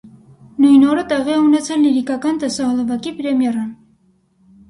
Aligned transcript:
Նույն 0.63 0.85
օրը 0.93 1.01
տեղի 1.11 1.33
է 1.33 1.35
ունեցել 1.41 1.83
լիրիկական 1.87 2.41
տեսահոլովակի 2.45 3.13
պրեմիերան։ 3.19 3.71